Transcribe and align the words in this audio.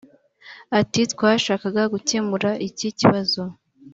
Ati 0.79 1.01
“Twashakaga 1.13 1.81
gukemura 1.93 2.49
iki 2.67 2.87
kibazo 2.99 3.41